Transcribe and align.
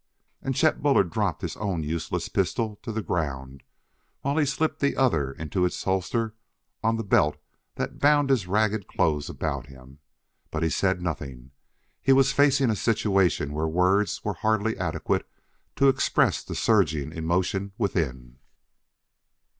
And 0.41 0.55
Chet 0.55 0.81
Bullard 0.81 1.11
dropped 1.11 1.43
his 1.43 1.55
own 1.57 1.83
useless 1.83 2.27
pistol 2.27 2.79
to 2.81 2.91
the 2.91 3.03
ground 3.03 3.61
while 4.21 4.35
he 4.35 4.47
slipped 4.47 4.79
the 4.79 4.97
other 4.97 5.31
into 5.33 5.63
its 5.63 5.83
holster 5.83 6.33
on 6.83 6.95
the 6.95 7.03
belt 7.03 7.37
that 7.75 7.99
bound 7.99 8.31
his 8.31 8.47
ragged 8.47 8.87
clothes 8.87 9.29
about 9.29 9.67
him, 9.67 9.99
but 10.49 10.63
he 10.63 10.71
said 10.71 11.03
nothing. 11.03 11.51
He 12.01 12.13
was 12.13 12.33
facing 12.33 12.71
a 12.71 12.75
situation 12.75 13.53
where 13.53 13.67
words 13.67 14.23
were 14.25 14.33
hardly 14.33 14.75
adequate 14.75 15.29
to 15.75 15.87
express 15.87 16.43
the 16.43 16.55
surging 16.55 17.11
emotion 17.11 17.73
within. 17.77 18.39